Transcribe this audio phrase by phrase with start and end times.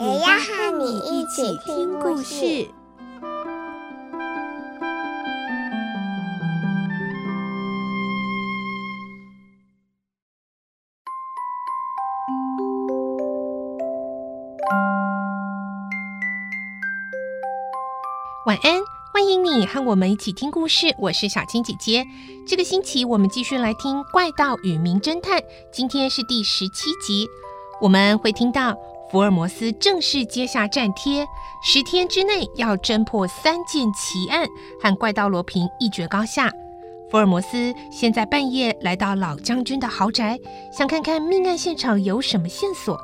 [0.00, 2.66] 也要和你一起听故事。
[18.46, 18.80] 晚安，
[19.12, 20.86] 欢迎你和我们一起听故事。
[20.98, 22.06] 我是小青姐姐。
[22.48, 25.38] 这个星期我们继续来听《怪盗与名侦探》，
[25.70, 27.28] 今天是第十七集。
[27.82, 28.76] 我们会听到
[29.10, 31.26] 福尔摩斯正式接下战帖，
[31.64, 34.46] 十天之内要侦破三件奇案，
[34.80, 36.48] 和怪盗罗平一决高下。
[37.10, 40.38] 福尔摩斯现在半夜来到老将军的豪宅，
[40.72, 42.96] 想看看命案现场有什么线索。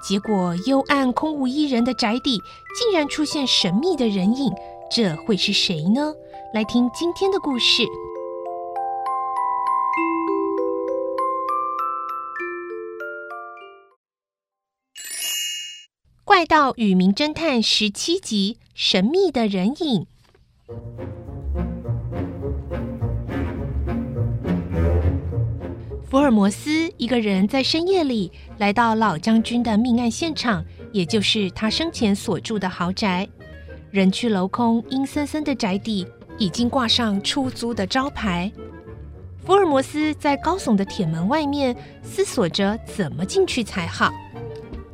[0.00, 2.38] 结果幽暗空无一人的宅邸，
[2.78, 4.52] 竟然出现神秘的人影。
[4.88, 6.14] 这会是谁呢？
[6.54, 7.82] 来听今天的故事，
[16.38, 20.06] 《怪盗与名侦探》十七集：神秘的人影。
[26.08, 33.28] 福尔摩斯一个人在深夜里来到老将军的命案现场，也就是他生前所住的豪宅。
[33.90, 36.06] 人去楼空，阴森森的宅邸
[36.38, 38.52] 已经挂上出租的招牌。
[39.44, 44.12] 福尔摩斯在高耸的铁门外面思索着怎么进去才好。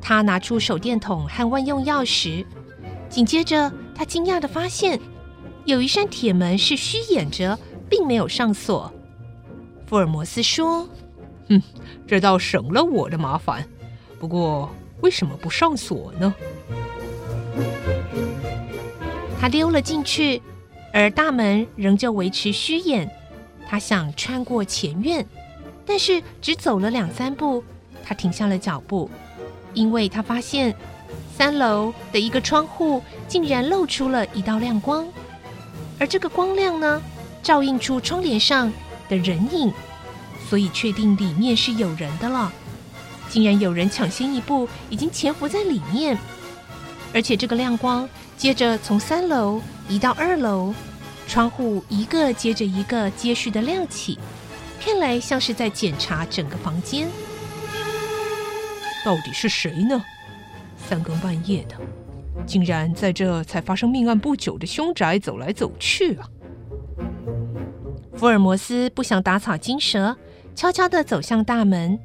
[0.00, 2.44] 他拿出手电筒和万用钥匙，
[3.08, 4.98] 紧接着他惊讶的发现，
[5.64, 8.92] 有一扇铁门是虚掩着，并没有上锁。
[9.86, 10.88] 福尔摩斯说
[11.48, 11.62] ：“嗯，
[12.06, 13.66] 这倒省了我的麻烦。
[14.18, 14.70] 不过，
[15.00, 16.34] 为什么不上锁呢？”
[19.40, 20.40] 他溜了进去，
[20.92, 23.10] 而大门仍旧维持虚掩。
[23.66, 25.26] 他想穿过前院，
[25.86, 27.64] 但是只走了两三步，
[28.04, 29.10] 他停下了脚步，
[29.74, 30.74] 因为他发现
[31.36, 35.06] 三楼的一个窗户竟然露出了一道亮光，
[35.98, 37.00] 而这个光亮呢，
[37.42, 38.72] 照映出窗帘上
[39.08, 39.72] 的人影，
[40.48, 42.52] 所以确定里面是有人的了。
[43.28, 46.18] 竟然有人抢先一步，已经潜伏在里面，
[47.14, 48.08] 而且这个亮光。
[48.36, 50.74] 接着从三楼移到二楼，
[51.28, 54.18] 窗户一个接着一个接续的亮起，
[54.82, 57.06] 看来像是在检查整个房间。
[59.04, 60.02] 到底是谁呢？
[60.76, 61.76] 三更半夜的，
[62.46, 66.28] 竟然在这才发生命案不久的凶宅走来走去啊！
[68.14, 70.16] 福尔摩斯不想打草惊蛇，
[70.54, 71.98] 悄悄地走向大门。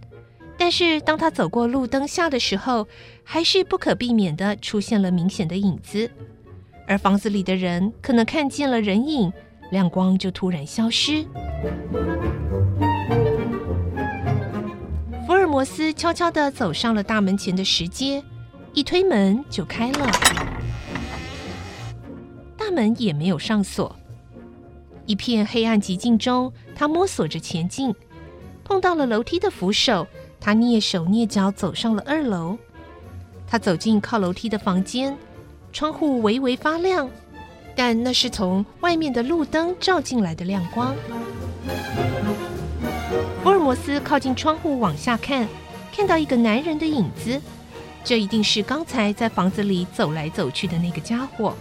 [0.58, 2.88] 但是当他走过路灯下的时候，
[3.24, 6.10] 还是不可避免地出现了明显的影子，
[6.88, 9.34] 而房子里的人可能看见了人影，
[9.72, 11.26] 亮光就突然消失。
[15.56, 18.22] 摩斯悄悄地走上了大门前的石阶，
[18.74, 20.12] 一推门就开了，
[22.58, 23.96] 大门也没有上锁。
[25.06, 27.96] 一片黑暗寂静中，他摸索着前进，
[28.66, 30.06] 碰到了楼梯的扶手。
[30.42, 32.58] 他蹑手蹑脚走上了二楼，
[33.48, 35.18] 他走进靠楼梯的房间，
[35.72, 37.10] 窗户微微发亮，
[37.78, 40.94] 但那是从外面的路灯照进来的亮光。
[43.44, 45.48] 福尔摩斯靠近窗户往下看，
[45.96, 47.40] 看到一个男人的影子，
[48.04, 51.56] 这一定是刚才在房子里走来走去的那个家伙，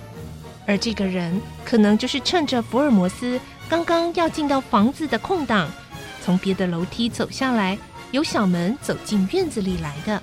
[0.67, 5.69] 而这个人可能就是趁着福尔摩斯刚刚要进到房子的空档，
[6.23, 7.79] 从别的楼梯走下来。
[8.11, 10.23] 由小门走进院子里来的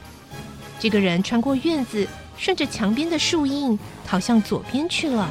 [0.80, 2.08] 这个人，穿过院子，
[2.38, 3.78] 顺着墙边的树荫
[4.08, 5.30] 逃向左边去了。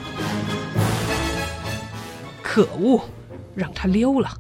[2.42, 3.00] 可恶，
[3.54, 4.30] 让他溜了！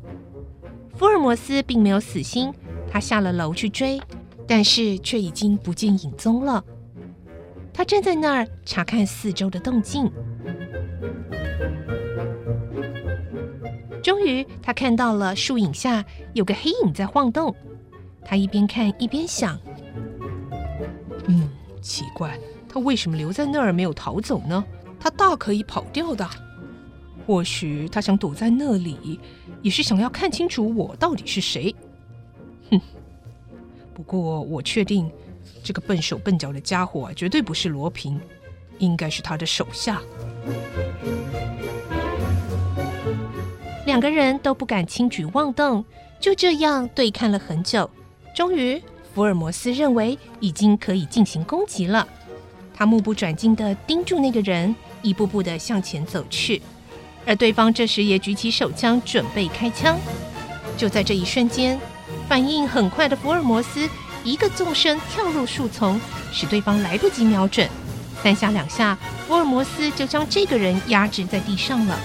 [1.00, 2.52] 福尔摩斯并没有死心，
[2.86, 3.98] 他下了楼去追，
[4.46, 6.62] 但是却已经不见影踪了。
[7.72, 10.12] 他站在那儿查看四周的动静，
[14.02, 16.04] 终于他看到了树影下
[16.34, 17.56] 有个黑影在晃动。
[18.22, 19.58] 他一边看一边想
[21.28, 21.48] ：“嗯，
[21.80, 22.38] 奇怪，
[22.68, 24.62] 他为什么留在那儿没有逃走呢？
[25.00, 26.28] 他大可以跑掉的。
[27.30, 29.20] 或许他想躲在那里，
[29.62, 31.72] 也是想要看清楚我到底是谁。
[32.72, 32.80] 哼！
[33.94, 35.08] 不过我确定，
[35.62, 38.20] 这个笨手笨脚的家伙，绝对不是罗平，
[38.80, 40.02] 应该是他的手下。
[43.86, 45.84] 两个人都不敢轻举妄动，
[46.18, 47.88] 就这样对看了很久。
[48.34, 48.82] 终于，
[49.14, 52.08] 福尔摩斯认为已经可以进行攻击了。
[52.74, 56.60] 他目不转睛地盯住那个人，一步步地向前走去。
[57.26, 59.98] 而对方这时也举起手枪，准备开枪。
[60.76, 61.78] 就在这一瞬间，
[62.28, 63.88] 反应很快的福尔摩斯
[64.24, 66.00] 一个纵身跳入树丛，
[66.32, 67.68] 使对方来不及瞄准。
[68.22, 68.96] 三下两下，
[69.26, 71.98] 福尔摩斯就将这个人压制在地上了。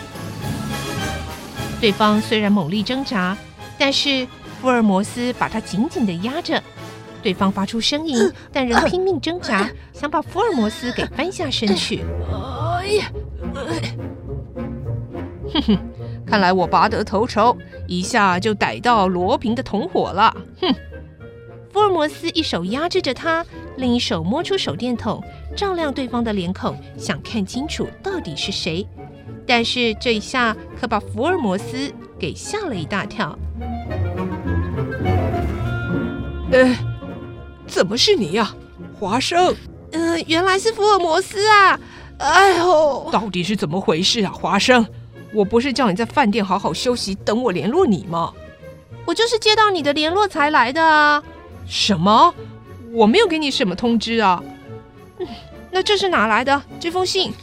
[1.81, 3.37] 对方虽然猛力挣扎，
[3.77, 4.27] 但是
[4.61, 6.61] 福尔摩斯把他紧紧地压着。
[7.21, 12.03] 对方发出声音， 但仍拼命挣扎，想把福尔摩斯给翻下身去。
[12.79, 13.11] 哎呀！
[15.55, 15.77] 哼哼，
[16.25, 17.57] 看来我拔得头筹，
[17.87, 20.35] 一下就逮到罗平的同伙了。
[20.61, 20.73] 哼！
[21.71, 23.45] 福尔摩斯一手压制着他，
[23.77, 25.21] 另一手摸出手电筒，
[25.55, 28.87] 照亮对方的脸孔，想看清楚到底是谁。
[29.45, 33.37] 但是这一下可把福尔摩斯给吓了一大跳。
[36.51, 36.75] 呃，
[37.67, 38.55] 怎么是你呀，
[38.99, 39.53] 华生？
[39.91, 41.79] 嗯、呃，原来是福尔摩斯啊！
[42.17, 44.85] 哎呦，到底是怎么回事啊，华生？
[45.35, 48.31] 我不是叫你在饭店好好休息，等我联络你吗？
[49.05, 51.21] 我就是接到你的联络才来的啊。
[51.67, 52.33] 什么？
[52.93, 54.41] 我没有给你什么通知啊。
[55.19, 55.27] 嗯，
[55.71, 56.61] 那这是哪来的？
[56.79, 57.33] 这封信？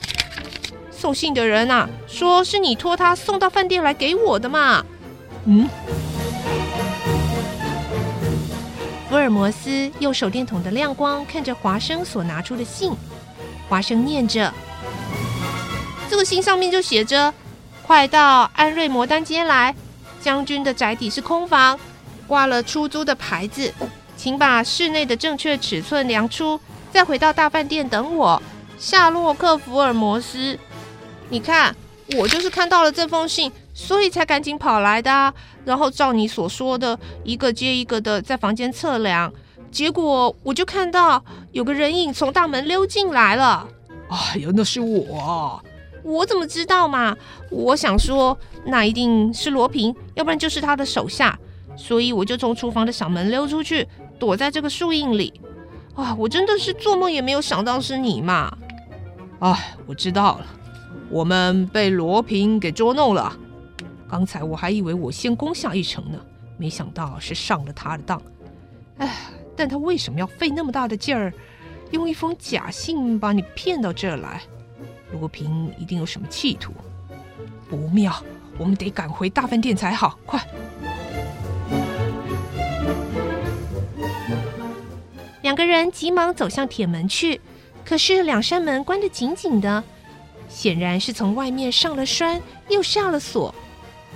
[0.90, 4.82] 送信的人啊，说是你托他送到饭店来给我的嘛。
[5.44, 5.68] 嗯。
[9.10, 12.94] 福尔摩斯用手电筒的亮光看着华生所拿出的信，
[13.68, 14.50] 华生念着，
[16.08, 17.34] 这个信上面就写着。
[17.82, 19.75] 快到安瑞摩丹街来，
[20.20, 21.79] 将军的宅邸是空房，
[22.26, 23.73] 挂了出租的牌子，
[24.17, 26.58] 请把室内的正确尺寸量出，
[26.93, 28.40] 再回到大饭店等我。
[28.79, 30.58] 夏洛克·福尔摩斯，
[31.29, 31.75] 你看，
[32.17, 35.34] 我就是看到了这封信，所以才赶紧跑来的。
[35.64, 39.32] 然后照你所说的，一个接一个的在房间测量，
[39.70, 43.69] 结果我就看到有个人影从大门溜进来了。
[44.08, 45.62] 哎呀，那是我。
[46.02, 47.16] 我怎么知道嘛？
[47.50, 51.38] 我想说，那一定是罗平，要不然就是他的手下，
[51.76, 53.87] 所以我就从厨房的小门溜出去，
[54.19, 55.40] 躲在这个树荫里。
[55.94, 58.50] 啊，我真的是做梦也没有想到是你嘛！
[59.40, 60.46] 哎，我知道了，
[61.10, 63.37] 我们被罗平给捉弄了。
[64.08, 66.19] 刚才我还以为我先攻下一城呢，
[66.56, 68.22] 没想到是上了他的当。
[68.98, 69.16] 哎，
[69.55, 71.32] 但他为什么要费那么大的劲儿，
[71.90, 74.43] 用一封假信把你骗到这儿来？
[75.22, 76.72] 罗平一定有什么企图，
[77.70, 78.12] 不妙！
[78.58, 80.19] 我们得赶回大饭店才好。
[80.26, 80.44] 快！
[85.42, 87.40] 两个人急忙走向铁门去，
[87.84, 89.84] 可是两扇门关得紧紧的，
[90.48, 93.54] 显然是从外面上了栓，又下了锁，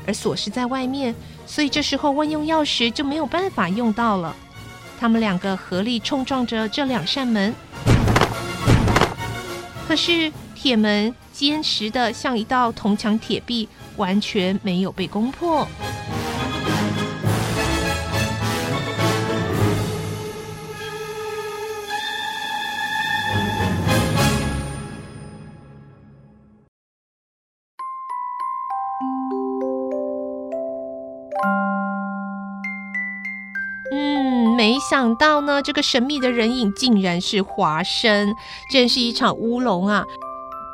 [0.08, 1.14] 而锁是在外面，
[1.46, 4.34] 所以这时候万用钥匙就没有办法用到了。
[4.98, 7.54] 他们两个合力冲撞着这两扇门，
[9.86, 10.32] 可是。
[10.66, 13.68] 铁门坚实的像一道铜墙铁壁，
[13.98, 15.64] 完全没有被攻破。
[33.92, 38.34] 嗯，没想到呢，这个神秘的人影竟然是华生，
[38.72, 40.04] 真是一场乌龙啊！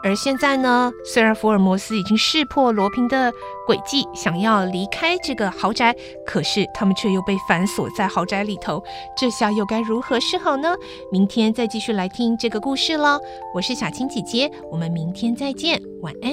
[0.05, 3.33] 而现在呢，虽然福尔摩斯已经识破罗平的
[3.69, 5.95] 诡计，想要离开这个豪宅，
[6.27, 8.83] 可是他们却又被反锁在豪宅里头，
[9.17, 10.75] 这下又该如何是好呢？
[11.11, 13.21] 明天再继续来听这个故事喽。
[13.55, 16.33] 我是小青姐姐，我们明天再见，晚安。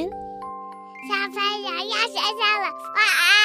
[1.07, 3.38] 小朋友要睡觉了，晚安。